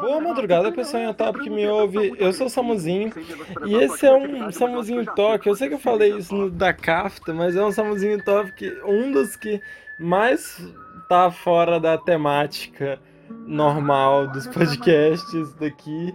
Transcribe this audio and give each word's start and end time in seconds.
Boa 0.00 0.20
madrugada, 0.20 0.70
pessoal 0.72 1.04
em 1.04 1.14
top 1.14 1.40
que 1.40 1.50
me 1.50 1.66
ouve. 1.66 2.12
Eu 2.18 2.32
sou 2.32 2.46
o 2.46 2.50
Samuzinho 2.50 3.12
e 3.66 3.74
esse 3.76 4.06
é 4.06 4.14
um 4.14 4.50
Samuzinho 4.52 5.04
Talk. 5.04 5.46
Eu 5.46 5.54
sei 5.54 5.68
que 5.68 5.74
eu 5.74 5.78
falei 5.78 6.16
isso 6.16 6.34
no 6.34 6.50
da 6.50 6.72
Kafta, 6.72 7.32
mas 7.32 7.56
é 7.56 7.64
um 7.64 7.72
Samuzinho 7.72 8.22
Talk 8.22 8.52
que 8.52 8.70
um 8.84 9.10
dos 9.12 9.36
que 9.36 9.60
mais 9.98 10.62
tá 11.08 11.30
fora 11.30 11.80
da 11.80 11.96
temática 11.96 12.98
normal 13.46 14.28
dos 14.28 14.46
podcasts 14.46 15.54
daqui. 15.54 16.14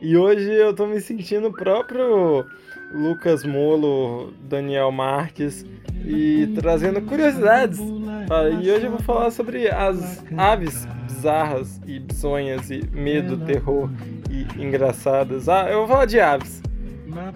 E 0.00 0.16
hoje 0.16 0.52
eu 0.52 0.74
tô 0.74 0.86
me 0.86 1.00
sentindo 1.00 1.48
o 1.48 1.52
próprio 1.52 2.44
Lucas 2.92 3.44
Molo, 3.44 4.32
Daniel 4.42 4.90
Marques 4.90 5.64
e 6.04 6.52
trazendo 6.60 7.00
curiosidades. 7.02 7.78
E 7.78 8.70
hoje 8.70 8.86
eu 8.86 8.90
vou 8.90 9.00
falar 9.00 9.30
sobre 9.30 9.68
as 9.68 10.22
aves 10.36 10.86
bizarras 11.22 11.80
e 11.86 12.00
bizonhas 12.00 12.68
e 12.70 12.82
medo, 12.92 13.36
terror 13.36 13.88
e 14.28 14.44
engraçadas. 14.60 15.48
Ah, 15.48 15.70
eu 15.70 15.78
vou 15.78 15.88
falar 15.88 16.06
de 16.06 16.18
aves. 16.18 16.60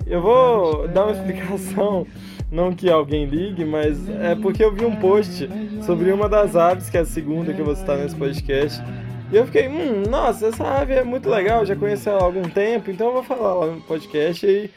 Eu 0.06 0.20
vou 0.20 0.88
dar 0.88 1.05
uma 1.05 1.12
explicação, 1.12 2.06
não 2.51 2.73
que 2.73 2.91
alguém 2.91 3.27
ligue, 3.27 3.64
mas 3.64 4.09
é 4.09 4.34
porque 4.34 4.64
eu 4.64 4.73
vi 4.75 4.84
um 4.84 4.97
post 4.97 5.48
sobre 5.83 6.11
uma 6.11 6.28
das 6.28 6.56
aves, 6.56 6.91
que 6.91 6.97
é 6.97 7.01
a 7.01 7.05
segunda 7.05 7.52
que 7.52 7.61
eu 7.61 7.64
vou 7.64 7.77
citar 7.77 7.97
nesse 7.97 8.16
podcast. 8.16 8.83
E 9.30 9.37
eu 9.37 9.45
fiquei, 9.47 9.69
hum, 9.69 10.03
nossa, 10.09 10.47
essa 10.48 10.64
ave 10.64 10.95
é 10.95 11.05
muito 11.05 11.28
legal, 11.28 11.64
já 11.64 11.77
conheci 11.77 12.09
ela 12.09 12.20
há 12.20 12.25
algum 12.25 12.42
tempo, 12.42 12.91
então 12.91 13.09
eu 13.09 13.12
vou 13.12 13.23
falar 13.23 13.55
lá 13.55 13.66
no 13.66 13.80
podcast 13.83 14.47
e 14.47 14.70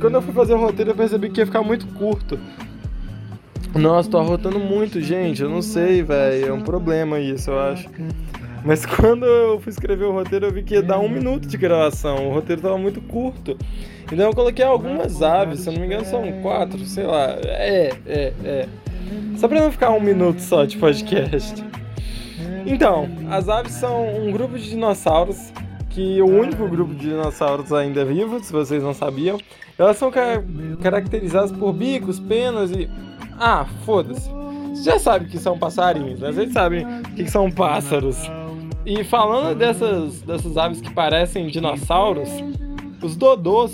quando 0.00 0.16
eu 0.16 0.22
fui 0.22 0.34
fazer 0.34 0.52
o 0.52 0.58
roteiro, 0.58 0.90
eu 0.90 0.94
percebi 0.94 1.30
que 1.30 1.40
ia 1.40 1.46
ficar 1.46 1.62
muito 1.62 1.86
curto. 1.94 2.38
Nossa, 3.74 4.10
tô 4.10 4.18
arrotando 4.18 4.58
muito, 4.58 5.00
gente. 5.00 5.42
Eu 5.42 5.50
não 5.50 5.62
sei, 5.62 6.02
velho. 6.02 6.46
É 6.48 6.52
um 6.52 6.62
problema 6.62 7.18
isso, 7.18 7.50
eu 7.50 7.60
acho. 7.60 7.88
Mas 8.64 8.84
quando 8.86 9.24
eu 9.24 9.60
fui 9.60 9.70
escrever 9.70 10.04
o 10.04 10.12
roteiro, 10.12 10.46
eu 10.46 10.52
vi 10.52 10.62
que 10.62 10.74
ia 10.74 10.82
dar 10.82 10.98
um 10.98 11.08
minuto 11.08 11.46
de 11.46 11.56
gravação. 11.56 12.28
O 12.28 12.32
roteiro 12.32 12.62
tava 12.62 12.78
muito 12.78 13.00
curto. 13.00 13.56
Então 14.10 14.26
eu 14.26 14.34
coloquei 14.34 14.64
algumas 14.64 15.22
aves, 15.22 15.60
se 15.60 15.68
eu 15.68 15.72
não 15.72 15.80
me 15.80 15.86
engano 15.86 16.04
são 16.04 16.40
quatro, 16.42 16.78
sei 16.84 17.04
lá. 17.04 17.26
É, 17.44 17.92
é, 18.06 18.32
é. 18.44 18.68
Só 19.36 19.48
pra 19.48 19.60
não 19.60 19.70
ficar 19.70 19.90
um 19.90 20.00
minuto 20.00 20.40
só 20.40 20.64
de 20.64 20.76
podcast. 20.76 21.64
Então, 22.66 23.08
as 23.30 23.48
aves 23.48 23.72
são 23.72 24.16
um 24.18 24.32
grupo 24.32 24.58
de 24.58 24.70
dinossauros 24.70 25.52
que 25.90 26.20
o 26.20 26.26
único 26.26 26.68
grupo 26.68 26.94
de 26.94 27.08
dinossauros 27.08 27.72
ainda 27.72 28.04
vivo, 28.04 28.38
se 28.40 28.52
vocês 28.52 28.82
não 28.82 28.94
sabiam, 28.94 29.38
elas 29.78 29.96
são 29.96 30.10
car 30.10 30.44
caracterizadas 30.82 31.50
por 31.52 31.72
bicos, 31.72 32.20
penas 32.20 32.70
e. 32.70 32.88
Ah, 33.38 33.64
foda-se. 33.84 34.30
Você 34.70 34.90
já 34.90 34.98
sabe 34.98 35.26
que 35.26 35.38
são 35.38 35.58
passarinhos, 35.58 36.20
né? 36.20 36.32
Vocês 36.32 36.52
sabem 36.52 36.84
que 37.16 37.28
são 37.30 37.50
pássaros. 37.50 38.18
E 38.84 39.04
falando 39.04 39.56
dessas, 39.56 40.22
dessas 40.22 40.56
aves 40.56 40.80
que 40.80 40.92
parecem 40.92 41.48
dinossauros, 41.48 42.28
os 43.02 43.16
dodôs 43.16 43.72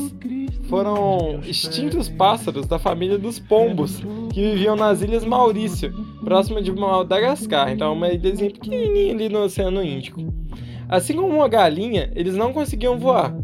foram 0.69 1.41
extintos 1.45 2.09
pássaros 2.09 2.67
da 2.67 2.79
família 2.79 3.19
dos 3.19 3.39
pombos, 3.39 4.03
que 4.33 4.41
viviam 4.41 4.77
nas 4.77 5.03
Ilhas 5.03 5.25
Maurício, 5.25 5.93
próxima 6.25 6.61
de 6.61 6.73
Madagascar. 6.73 7.71
Então, 7.71 7.93
uma 7.93 8.09
ilhazinha 8.09 8.51
pequenininha 8.51 9.15
ali 9.15 9.29
no 9.29 9.41
Oceano 9.41 9.83
Índico. 9.85 10.21
Assim 10.89 11.15
como 11.15 11.29
uma 11.29 11.49
galinha, 11.49 12.11
eles 12.15 12.35
não 12.35 12.53
conseguiam 12.53 12.99
voar, 12.99 13.35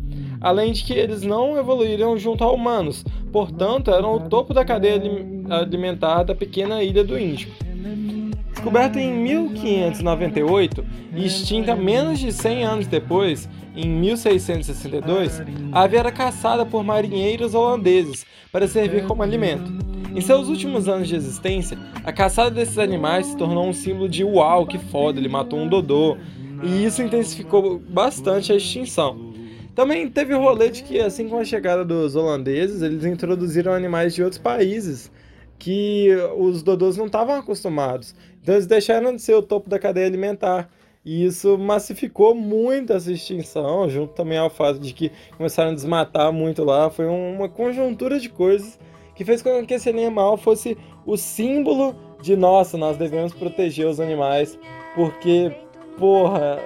além 0.40 0.72
de 0.72 0.84
que 0.84 0.92
eles 0.92 1.22
não 1.22 1.58
evoluíram 1.58 2.16
junto 2.16 2.42
a 2.42 2.50
humanos, 2.50 3.04
portanto, 3.32 3.90
eram 3.90 4.14
o 4.14 4.28
topo 4.28 4.54
da 4.54 4.64
cadeia 4.64 5.00
alimentar 5.48 6.22
da 6.22 6.34
pequena 6.34 6.82
ilha 6.82 7.04
do 7.04 7.18
Índico. 7.18 7.52
Descoberta 8.52 9.00
em 9.00 9.12
1598 9.12 10.84
e 11.16 11.24
extinta 11.24 11.74
menos 11.74 12.18
de 12.18 12.32
100 12.32 12.64
anos 12.64 12.86
depois, 12.86 13.48
em 13.74 13.88
1662, 13.88 15.42
a 15.72 15.82
ave 15.82 15.96
era 15.96 16.12
caçada 16.12 16.66
por 16.66 16.84
marinheiros 16.84 17.54
holandeses 17.54 18.26
para 18.52 18.68
servir 18.68 19.06
como 19.06 19.22
alimento. 19.22 19.72
Em 20.14 20.20
seus 20.20 20.48
últimos 20.48 20.88
anos 20.88 21.08
de 21.08 21.14
existência, 21.14 21.78
a 22.04 22.12
caçada 22.12 22.50
desses 22.50 22.78
animais 22.78 23.26
se 23.26 23.36
tornou 23.36 23.68
um 23.68 23.72
símbolo 23.72 24.08
de 24.08 24.24
uau, 24.24 24.66
que 24.66 24.76
foda, 24.76 25.20
ele 25.20 25.28
matou 25.28 25.58
um 25.58 25.68
dodô, 25.68 26.16
e 26.62 26.84
isso 26.84 27.00
intensificou 27.00 27.78
bastante 27.78 28.52
a 28.52 28.56
extinção. 28.56 29.30
Também 29.74 30.08
teve 30.08 30.34
o 30.34 30.40
rolê 30.40 30.68
de 30.68 30.82
que, 30.82 30.98
assim 30.98 31.28
com 31.28 31.38
a 31.38 31.44
chegada 31.44 31.84
dos 31.84 32.16
holandeses, 32.16 32.82
eles 32.82 33.04
introduziram 33.04 33.72
animais 33.72 34.14
de 34.14 34.22
outros 34.22 34.40
países 34.40 35.10
que 35.58 36.08
os 36.36 36.62
dodôs 36.62 36.96
não 36.96 37.06
estavam 37.06 37.36
acostumados. 37.36 38.14
Então 38.42 38.54
eles 38.54 38.66
deixaram 38.66 39.14
de 39.14 39.22
ser 39.22 39.34
o 39.34 39.42
topo 39.42 39.68
da 39.68 39.78
cadeia 39.78 40.06
alimentar. 40.06 40.68
E 41.04 41.24
isso 41.24 41.56
massificou 41.56 42.34
muito 42.34 42.92
essa 42.92 43.10
extinção, 43.10 43.88
junto 43.88 44.12
também 44.12 44.36
ao 44.36 44.50
fato 44.50 44.78
de 44.78 44.92
que 44.92 45.10
começaram 45.36 45.70
a 45.70 45.74
desmatar 45.74 46.32
muito 46.32 46.64
lá. 46.64 46.90
Foi 46.90 47.06
uma 47.06 47.48
conjuntura 47.48 48.18
de 48.18 48.28
coisas 48.28 48.78
que 49.14 49.24
fez 49.24 49.42
com 49.42 49.64
que 49.66 49.74
esse 49.74 49.88
animal 49.88 50.36
fosse 50.36 50.76
o 51.06 51.16
símbolo 51.16 51.94
de 52.22 52.36
nossa, 52.36 52.76
nós 52.76 52.96
devemos 52.96 53.32
proteger 53.32 53.86
os 53.86 53.98
animais, 53.98 54.58
porque 54.94 55.52
porra, 55.98 56.58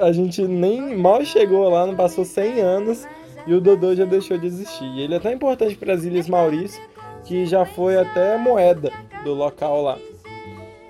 a 0.00 0.12
gente 0.12 0.42
nem 0.42 0.96
mal 0.96 1.24
chegou 1.24 1.68
lá, 1.68 1.86
não 1.86 1.94
passou 1.94 2.24
100 2.24 2.60
anos 2.60 3.06
e 3.46 3.54
o 3.54 3.60
Dodô 3.60 3.94
já 3.94 4.04
deixou 4.04 4.38
de 4.38 4.46
existir. 4.46 4.84
E 4.84 5.00
ele 5.00 5.14
é 5.14 5.20
tão 5.20 5.32
importante 5.32 5.76
para 5.76 5.92
as 5.92 6.04
Ilhas 6.04 6.28
Maurício 6.28 6.82
que 7.24 7.46
já 7.46 7.64
foi 7.64 7.96
até 7.96 8.36
moeda 8.36 8.90
do 9.24 9.32
local 9.32 9.82
lá. 9.82 9.98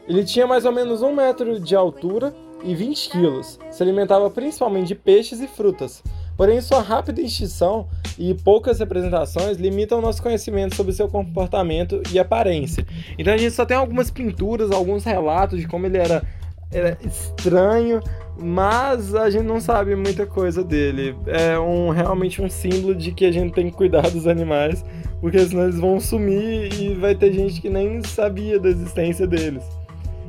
Ele 0.09 0.25
tinha 0.25 0.47
mais 0.47 0.65
ou 0.65 0.73
menos 0.73 1.03
um 1.03 1.15
metro 1.15 1.61
de 1.61 1.77
altura 1.77 2.35
e 2.65 2.75
20 2.75 3.11
quilos. 3.11 3.59
Se 3.71 3.83
alimentava 3.83 4.29
principalmente 4.31 4.89
de 4.89 4.95
peixes 4.95 5.41
e 5.41 5.47
frutas. 5.47 6.03
Porém, 6.37 6.61
sua 6.61 6.81
rápida 6.81 7.21
extinção 7.21 7.87
e 8.19 8.35
poucas 8.35 8.81
representações 8.81 9.59
limitam 9.59 10.01
nosso 10.01 10.23
conhecimento 10.23 10.75
sobre 10.75 10.93
seu 10.93 11.09
comportamento 11.09 12.03
e 12.13 12.19
aparência. 12.19 12.87
Então 13.19 13.35
a 13.35 13.37
gente 13.37 13.53
só 13.53 13.65
tem 13.65 13.77
algumas 13.77 14.11
pinturas, 14.11 14.71
alguns 14.71 15.05
relatos 15.05 15.61
de 15.61 15.69
como 15.69 15.87
ele 15.87 15.99
era 15.99 16.23
é 16.73 16.97
estranho, 17.05 18.01
mas 18.41 19.15
a 19.15 19.31
gente 19.31 19.45
não 19.45 19.61
sabe 19.61 19.95
muita 19.95 20.27
coisa 20.27 20.65
dele. 20.65 21.15
É 21.27 21.59
um, 21.59 21.91
realmente 21.91 22.41
um 22.41 22.49
símbolo 22.49 22.95
de 22.95 23.13
que 23.13 23.25
a 23.25 23.33
gente 23.33 23.53
tem 23.53 23.71
que 23.71 23.77
cuidar 23.77 24.11
dos 24.11 24.27
animais, 24.27 24.85
porque 25.21 25.39
senão 25.39 25.65
eles 25.65 25.79
vão 25.79 26.01
sumir 26.01 26.73
e 26.81 26.95
vai 26.95 27.15
ter 27.15 27.33
gente 27.33 27.61
que 27.61 27.69
nem 27.69 28.03
sabia 28.03 28.59
da 28.59 28.69
existência 28.69 29.27
deles. 29.27 29.65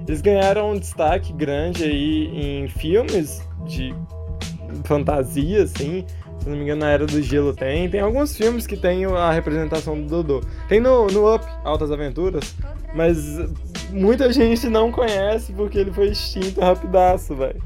Eles 0.08 0.22
ganharam 0.22 0.72
um 0.72 0.78
destaque 0.78 1.32
grande 1.32 1.84
aí 1.84 2.28
em 2.34 2.68
filmes 2.68 3.42
de 3.66 3.96
fantasia, 4.84 5.64
assim. 5.64 6.06
Se 6.40 6.50
não 6.50 6.58
me 6.58 6.64
engano, 6.64 6.82
na 6.82 6.90
Era 6.90 7.06
do 7.06 7.22
Gelo 7.22 7.54
tem. 7.54 7.90
Tem 7.90 8.02
alguns 8.02 8.36
filmes 8.36 8.68
que 8.68 8.76
tem 8.76 9.06
a 9.06 9.32
representação 9.32 10.00
do 10.02 10.08
Dodô. 10.08 10.42
Tem 10.68 10.82
no, 10.82 11.08
no 11.08 11.34
Up, 11.34 11.46
Altas 11.64 11.90
Aventuras, 11.90 12.54
mas 12.94 13.38
muita 13.94 14.34
gente 14.34 14.68
não 14.68 14.92
conhece 14.92 15.54
porque 15.54 15.78
ele 15.78 15.94
foi 15.94 16.10
extinto 16.10 16.60
rapidaço, 16.60 17.36
velho. 17.36 17.62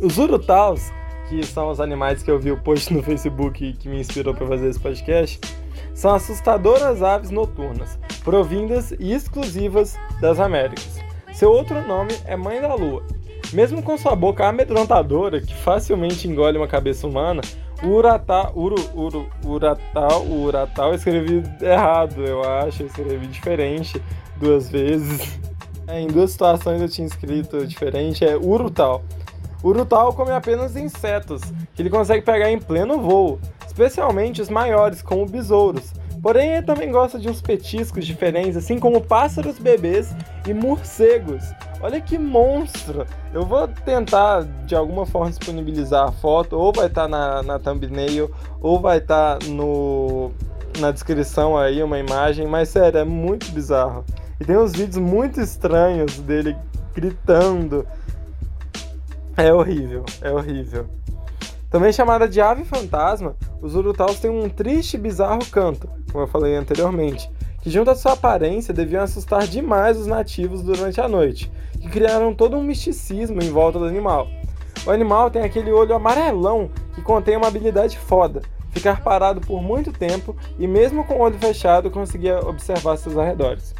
Os 0.00 0.16
urutaus, 0.18 0.90
que 1.28 1.44
são 1.44 1.70
os 1.70 1.80
animais 1.80 2.22
que 2.22 2.30
eu 2.30 2.38
vi 2.38 2.52
o 2.52 2.56
post 2.56 2.92
no 2.92 3.02
Facebook 3.02 3.72
que 3.74 3.88
me 3.88 4.00
inspirou 4.00 4.32
para 4.32 4.46
fazer 4.46 4.68
esse 4.68 4.80
podcast, 4.80 5.40
são 5.94 6.14
assustadoras 6.14 7.02
aves 7.02 7.30
noturnas, 7.30 7.98
provindas 8.22 8.92
e 8.92 9.12
exclusivas 9.12 9.96
das 10.20 10.38
Américas. 10.38 11.00
Seu 11.32 11.50
outro 11.50 11.86
nome 11.86 12.12
é 12.24 12.36
Mãe 12.36 12.60
da 12.60 12.74
Lua. 12.74 13.02
Mesmo 13.52 13.82
com 13.82 13.96
sua 13.96 14.16
boca 14.16 14.46
amedrontadora, 14.46 15.40
que 15.40 15.54
facilmente 15.54 16.26
engole 16.26 16.58
uma 16.58 16.66
cabeça 16.66 17.06
humana, 17.06 17.40
uratá, 17.84 18.50
uru, 18.54 18.76
uru, 18.94 19.26
uratal, 19.44 20.24
uratal 20.26 20.88
eu 20.88 20.94
escrevi 20.94 21.42
errado, 21.60 22.24
eu 22.24 22.42
acho, 22.42 22.82
eu 22.82 22.86
escrevi 22.86 23.26
diferente 23.26 24.00
duas 24.36 24.68
vezes. 24.68 25.38
É, 25.86 26.00
em 26.00 26.06
duas 26.06 26.30
situações 26.30 26.80
eu 26.80 26.88
tinha 26.88 27.06
escrito 27.06 27.66
diferente, 27.66 28.24
é 28.24 28.36
urutal. 28.36 29.02
Urutal 29.62 30.12
come 30.12 30.30
apenas 30.30 30.76
insetos, 30.76 31.42
que 31.74 31.82
ele 31.82 31.90
consegue 31.90 32.24
pegar 32.24 32.50
em 32.50 32.58
pleno 32.58 33.00
voo, 33.00 33.38
especialmente 33.66 34.42
os 34.42 34.48
maiores, 34.48 35.02
como 35.02 35.26
besouros. 35.26 35.92
Porém, 36.22 36.52
ele 36.52 36.62
também 36.66 36.90
gosta 36.90 37.18
de 37.18 37.28
uns 37.28 37.42
petiscos 37.42 38.06
diferentes, 38.06 38.56
assim 38.56 38.78
como 38.78 39.00
pássaros 39.02 39.58
bebês 39.58 40.14
e 40.46 40.54
morcegos. 40.54 41.44
Olha 41.84 42.00
que 42.00 42.16
monstro! 42.16 43.04
Eu 43.30 43.44
vou 43.44 43.68
tentar 43.68 44.42
de 44.64 44.74
alguma 44.74 45.04
forma 45.04 45.28
disponibilizar 45.28 46.08
a 46.08 46.12
foto, 46.12 46.56
ou 46.56 46.72
vai 46.72 46.86
estar 46.86 47.02
tá 47.02 47.08
na, 47.08 47.42
na 47.42 47.58
thumbnail, 47.58 48.30
ou 48.58 48.80
vai 48.80 48.96
estar 48.96 49.38
tá 49.38 49.46
no, 49.48 50.32
na 50.78 50.90
descrição 50.90 51.58
aí 51.58 51.82
uma 51.82 51.98
imagem, 51.98 52.46
mas 52.46 52.70
sério, 52.70 53.00
é 53.00 53.04
muito 53.04 53.52
bizarro. 53.52 54.02
E 54.40 54.46
tem 54.46 54.56
uns 54.56 54.72
vídeos 54.72 54.96
muito 54.96 55.38
estranhos 55.42 56.18
dele 56.20 56.56
gritando. 56.94 57.86
É 59.36 59.52
horrível, 59.52 60.06
é 60.22 60.30
horrível. 60.30 60.86
Também 61.68 61.92
chamada 61.92 62.26
de 62.26 62.40
ave 62.40 62.64
fantasma, 62.64 63.36
os 63.60 63.74
urutaus 63.74 64.18
têm 64.18 64.30
um 64.30 64.48
triste 64.48 64.94
e 64.94 64.98
bizarro 64.98 65.44
canto, 65.50 65.86
como 66.10 66.24
eu 66.24 66.28
falei 66.28 66.56
anteriormente, 66.56 67.30
que 67.60 67.68
junto 67.68 67.90
à 67.90 67.94
sua 67.94 68.12
aparência 68.12 68.72
deviam 68.72 69.02
assustar 69.02 69.46
demais 69.46 69.98
os 69.98 70.06
nativos 70.06 70.62
durante 70.62 71.00
a 71.00 71.08
noite, 71.08 71.50
que 71.84 71.90
criaram 71.90 72.34
todo 72.34 72.56
um 72.56 72.62
misticismo 72.62 73.42
em 73.42 73.50
volta 73.50 73.78
do 73.78 73.84
animal. 73.84 74.26
O 74.86 74.90
animal 74.90 75.30
tem 75.30 75.42
aquele 75.42 75.70
olho 75.70 75.94
amarelão 75.94 76.70
que 76.94 77.02
contém 77.02 77.36
uma 77.36 77.46
habilidade 77.46 77.98
foda, 77.98 78.40
ficar 78.70 79.02
parado 79.02 79.42
por 79.42 79.62
muito 79.62 79.92
tempo 79.92 80.34
e 80.58 80.66
mesmo 80.66 81.04
com 81.04 81.16
o 81.16 81.20
olho 81.20 81.38
fechado 81.38 81.90
conseguia 81.90 82.38
observar 82.38 82.96
seus 82.96 83.18
arredores. 83.18 83.74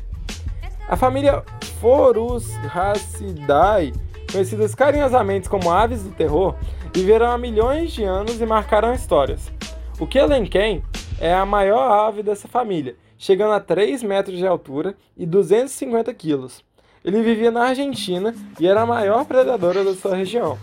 A 0.87 0.97
família 0.97 1.43
Forusracidae, 1.81 3.95
conhecidas 4.31 4.75
carinhosamente 4.75 5.49
como 5.49 5.71
aves 5.71 6.03
do 6.03 6.11
terror, 6.11 6.55
viveram 6.93 7.31
há 7.31 7.39
milhões 7.39 7.93
de 7.93 8.05
anos 8.05 8.39
e 8.39 8.45
marcaram 8.45 8.93
histórias. 8.93 9.51
O 9.99 10.07
Kelenken 10.07 10.83
é 11.19 11.33
a 11.33 11.47
maior 11.47 12.07
ave 12.07 12.23
dessa 12.23 12.47
família, 12.47 12.97
chegando 13.17 13.55
a 13.55 13.61
3 13.61 14.03
metros 14.03 14.37
de 14.37 14.47
altura 14.47 14.95
e 15.17 15.25
250 15.25 16.13
quilos. 16.13 16.63
Ele 17.05 17.23
vivia 17.23 17.51
na 17.51 17.65
Argentina 17.65 18.35
e 18.59 18.67
era 18.67 18.81
a 18.81 18.87
maior 18.87 19.27
predadora 19.27 19.85
da 19.85 19.95
sua 19.95 20.17
região. 20.17 20.59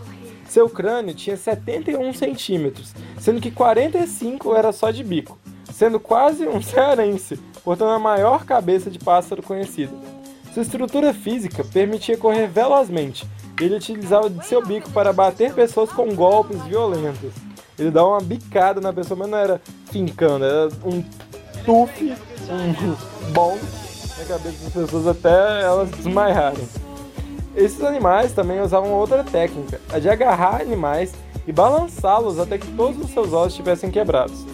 Seu 0.48 0.68
crânio 0.68 1.14
tinha 1.14 1.36
71 1.36 2.12
centímetros, 2.14 2.92
sendo 3.20 3.40
que 3.40 3.50
45 3.50 4.52
era 4.52 4.72
só 4.72 4.90
de 4.90 5.04
bico, 5.04 5.38
sendo 5.72 6.00
quase 6.00 6.48
um 6.48 6.60
cearense, 6.60 7.38
portando 7.62 7.92
a 7.92 7.98
maior 7.98 8.44
cabeça 8.44 8.90
de 8.90 8.98
pássaro 8.98 9.40
conhecida. 9.40 9.92
Sua 10.52 10.62
estrutura 10.62 11.14
física 11.14 11.64
permitia 11.64 12.18
correr 12.18 12.48
velozmente. 12.48 13.24
Ele 13.60 13.76
utilizava 13.76 14.28
seu 14.42 14.66
bico 14.66 14.90
para 14.90 15.12
bater 15.12 15.54
pessoas 15.54 15.92
com 15.92 16.12
golpes 16.12 16.60
violentos. 16.64 17.32
Ele 17.78 17.90
dava 17.90 18.08
uma 18.08 18.20
bicada 18.20 18.80
na 18.80 18.92
pessoa, 18.92 19.16
mas 19.16 19.30
não 19.30 19.38
era 19.38 19.62
fincando, 19.90 20.44
era 20.44 20.68
um 20.84 21.02
tuf, 21.64 22.12
um 22.50 23.32
bom 23.32 23.56
na 24.18 24.24
cabeça 24.24 24.64
das 24.64 24.72
pessoas 24.72 25.06
até 25.06 25.62
elas 25.62 25.90
desmaiarem. 25.90 26.68
Esses 27.54 27.82
animais 27.82 28.32
também 28.32 28.60
usavam 28.60 28.92
outra 28.92 29.22
técnica, 29.22 29.80
a 29.92 29.98
de 29.98 30.08
agarrar 30.08 30.60
animais 30.60 31.12
e 31.46 31.52
balançá-los 31.52 32.38
até 32.38 32.58
que 32.58 32.66
todos 32.68 32.98
os 32.98 33.10
seus 33.10 33.32
ossos 33.32 33.52
estivessem 33.52 33.90
quebrados. 33.90 34.46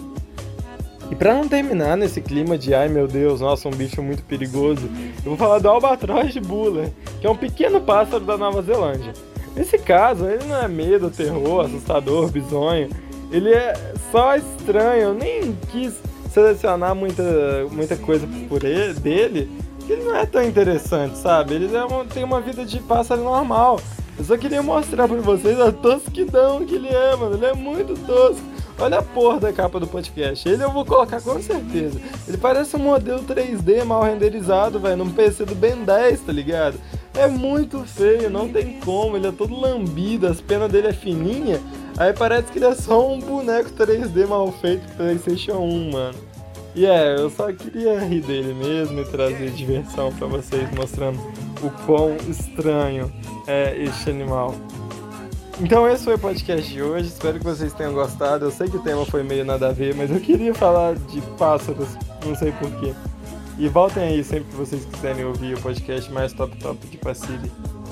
E 1.09 1.15
para 1.15 1.33
não 1.33 1.47
terminar 1.47 1.97
nesse 1.97 2.21
clima 2.21 2.57
de 2.57 2.73
ai 2.73 2.87
meu 2.87 3.07
Deus, 3.07 3.41
nossa, 3.41 3.67
um 3.67 3.71
bicho 3.71 4.01
muito 4.03 4.23
perigoso, 4.23 4.87
eu 5.17 5.31
vou 5.31 5.37
falar 5.37 5.59
do 5.59 5.67
albatroz 5.67 6.33
de 6.33 6.39
Buller, 6.39 6.91
que 7.19 7.25
é 7.25 7.29
um 7.29 7.35
pequeno 7.35 7.81
pássaro 7.81 8.23
da 8.23 8.37
Nova 8.37 8.61
Zelândia. 8.61 9.13
Nesse 9.55 9.77
caso, 9.77 10.25
ele 10.25 10.45
não 10.45 10.57
é 10.57 10.67
medo, 10.67 11.09
terror, 11.09 11.65
assustador, 11.65 12.29
bizonho. 12.29 12.89
Ele 13.31 13.51
é 13.51 13.73
só 14.11 14.35
estranho. 14.35 15.01
Eu 15.01 15.13
nem 15.13 15.57
quis 15.69 15.95
selecionar 16.31 16.95
muita, 16.95 17.23
muita 17.71 17.95
coisa 17.95 18.27
por 18.47 18.63
ele, 18.63 18.93
dele, 18.93 19.51
que 19.85 19.93
ele 19.93 20.03
não 20.03 20.15
é 20.15 20.25
tão 20.25 20.43
interessante, 20.43 21.17
sabe? 21.17 21.55
Ele 21.55 21.75
é 21.75 21.83
uma, 21.83 22.05
tem 22.05 22.23
uma 22.23 22.39
vida 22.39 22.65
de 22.65 22.79
pássaro 22.79 23.23
normal. 23.23 23.79
Eu 24.17 24.25
só 24.25 24.37
queria 24.37 24.61
mostrar 24.61 25.07
pra 25.07 25.17
vocês 25.17 25.59
a 25.59 25.71
tosquidão 25.71 26.65
que 26.65 26.75
ele 26.75 26.89
é, 26.89 27.15
mano. 27.15 27.35
Ele 27.35 27.45
é 27.45 27.53
muito 27.53 27.93
tosco. 28.05 28.43
Olha 28.77 28.99
a 28.99 29.01
porra 29.01 29.39
da 29.39 29.53
capa 29.53 29.79
do 29.79 29.87
podcast. 29.87 30.47
Ele 30.47 30.63
eu 30.63 30.71
vou 30.71 30.85
colocar 30.85 31.21
com 31.21 31.41
certeza. 31.41 31.99
Ele 32.27 32.37
parece 32.37 32.75
um 32.75 32.79
modelo 32.79 33.23
3D 33.23 33.83
mal 33.83 34.03
renderizado, 34.03 34.79
velho, 34.79 34.97
num 34.97 35.09
PC 35.09 35.45
do 35.45 35.55
Ben 35.55 35.83
10, 35.83 36.21
tá 36.21 36.31
ligado? 36.31 36.79
É 37.13 37.27
muito 37.27 37.79
feio, 37.85 38.29
não 38.29 38.47
tem 38.47 38.79
como. 38.79 39.17
Ele 39.17 39.27
é 39.27 39.31
todo 39.31 39.59
lambido, 39.59 40.27
as 40.27 40.39
penas 40.39 40.71
dele 40.71 40.87
é 40.87 40.93
fininha. 40.93 41.59
Aí 41.99 42.13
parece 42.13 42.49
que 42.49 42.57
ele 42.57 42.65
é 42.65 42.73
só 42.73 43.11
um 43.11 43.19
boneco 43.19 43.69
3D 43.71 44.25
mal 44.25 44.49
feito 44.53 44.87
PlayStation 44.95 45.57
1, 45.57 45.91
mano. 45.91 46.17
E 46.73 46.85
é, 46.85 47.19
eu 47.19 47.29
só 47.29 47.51
queria 47.51 47.99
rir 47.99 48.21
dele 48.21 48.53
mesmo 48.53 49.01
e 49.01 49.05
trazer 49.05 49.51
diversão 49.51 50.13
para 50.13 50.27
vocês, 50.27 50.69
mostrando 50.73 51.19
o 51.61 51.69
quão 51.85 52.15
estranho 52.29 53.11
é 53.45 53.77
este 53.77 54.09
animal. 54.09 54.55
Então 55.59 55.89
esse 55.89 56.05
foi 56.05 56.15
o 56.15 56.19
podcast 56.19 56.71
de 56.71 56.81
hoje, 56.81 57.09
espero 57.09 57.37
que 57.37 57.43
vocês 57.43 57.73
tenham 57.73 57.93
gostado. 57.93 58.45
Eu 58.45 58.51
sei 58.51 58.69
que 58.69 58.77
o 58.77 58.81
tema 58.81 59.05
foi 59.05 59.23
meio 59.23 59.43
nada 59.43 59.67
a 59.67 59.73
ver, 59.73 59.93
mas 59.93 60.09
eu 60.09 60.21
queria 60.21 60.53
falar 60.53 60.95
de 60.95 61.19
pássaros, 61.37 61.89
não 62.25 62.33
sei 62.33 62.53
porquê. 62.53 62.93
E 63.57 63.67
voltem 63.67 64.03
aí 64.03 64.23
sempre 64.23 64.45
que 64.45 64.55
vocês 64.55 64.85
quiserem 64.85 65.25
ouvir 65.25 65.57
o 65.57 65.61
podcast 65.61 66.09
mais 66.13 66.31
top 66.31 66.55
top 66.59 66.87
de 66.87 66.97
Pacífico. 66.97 67.79